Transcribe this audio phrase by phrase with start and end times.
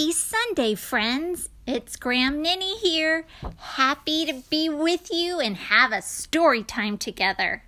[0.00, 1.50] Happy Sunday, friends.
[1.66, 3.26] It's Graham Ninny here.
[3.58, 7.64] Happy to be with you and have a story time together.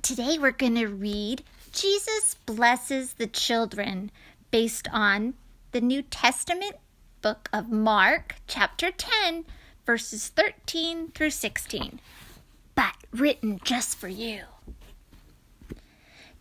[0.00, 4.10] Today we're going to read Jesus Blesses the Children
[4.50, 5.34] based on
[5.72, 6.76] the New Testament
[7.20, 9.44] book of Mark, chapter 10,
[9.84, 12.00] verses 13 through 16,
[12.74, 14.44] but written just for you.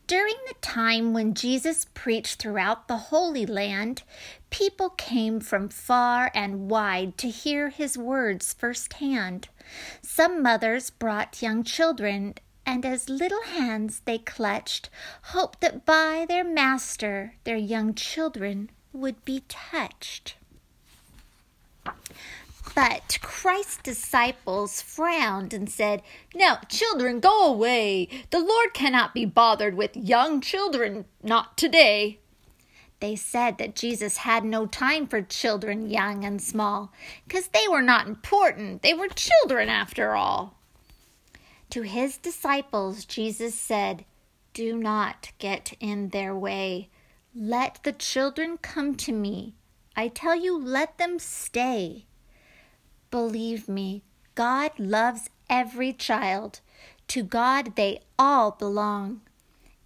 [0.10, 4.02] During the time when Jesus preached throughout the Holy Land,
[4.50, 9.50] people came from far and wide to hear his words firsthand.
[10.02, 12.34] Some mothers brought young children,
[12.66, 14.90] and as little hands they clutched,
[15.26, 20.38] hoped that by their master their young children would be touched.
[22.76, 26.02] But Christ's disciples frowned and said,
[26.36, 28.08] Now, children, go away.
[28.30, 32.20] The Lord cannot be bothered with young children, not today.
[33.00, 36.92] They said that Jesus had no time for children young and small,
[37.26, 38.82] because they were not important.
[38.82, 40.58] They were children after all.
[41.72, 44.04] To his disciples, Jesus said,
[44.54, 46.90] Do not get in their way.
[47.34, 49.54] Let the children come to me.
[49.96, 52.06] I tell you, let them stay.
[53.12, 54.04] Believe me,
[54.36, 56.60] God loves every child.
[57.10, 59.22] To God they all belong.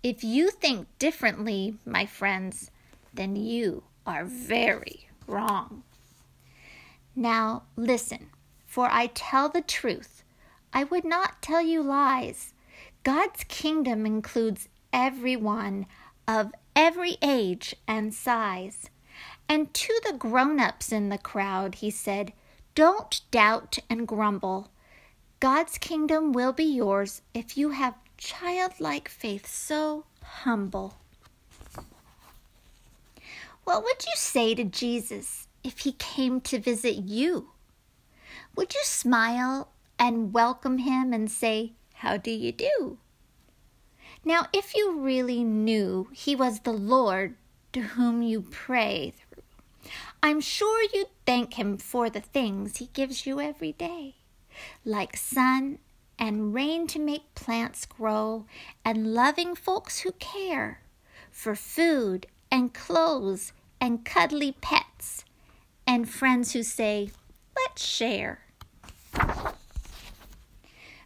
[0.01, 2.69] If you think differently, my friends,
[3.13, 5.83] then you are very wrong.
[7.15, 8.27] Now listen,
[8.65, 10.23] for I tell the truth.
[10.73, 12.53] I would not tell you lies.
[13.03, 15.85] God's kingdom includes everyone
[16.27, 18.89] of every age and size.
[19.47, 22.33] And to the grown ups in the crowd, he said,
[22.75, 24.71] don't doubt and grumble.
[25.39, 30.95] God's kingdom will be yours if you have childlike faith so humble.
[33.63, 37.49] What would you say to Jesus if he came to visit you?
[38.55, 42.97] Would you smile and welcome him and say, How do you do?
[44.25, 47.35] Now, if you really knew he was the Lord
[47.73, 49.13] to whom you pray
[50.21, 54.15] I'm sure you'd thank him for the things he gives you every day,
[54.85, 55.79] like sun
[56.17, 58.45] and rain to make plants grow,
[58.85, 60.81] and loving folks who care
[61.31, 63.51] for food and clothes
[63.81, 65.25] and cuddly pets,
[65.85, 67.09] and friends who say,
[67.55, 68.39] Let's share.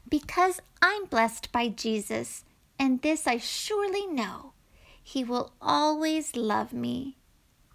[0.07, 2.43] Because I'm blessed by Jesus,
[2.77, 4.53] and this I surely know,
[5.01, 7.17] He will always love me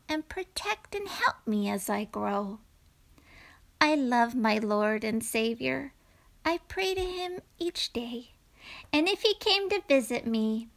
[0.08, 2.60] and protect and help me as I grow.
[3.80, 5.92] I love my Lord and Savior.
[6.44, 8.30] I pray to Him each day.
[8.92, 10.68] And if He came to visit me,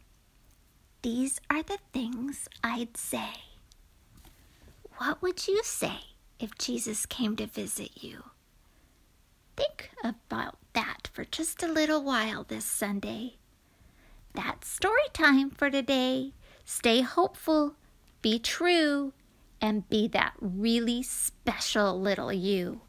[1.02, 3.30] these are the things I'd say.
[4.96, 5.98] What would you say
[6.40, 8.24] if Jesus came to visit you?
[9.56, 13.36] Think about that for just a little while this Sunday.
[14.34, 16.32] That's story time for today.
[16.64, 17.74] Stay hopeful,
[18.26, 19.12] be true,
[19.60, 22.80] and be that really special little you.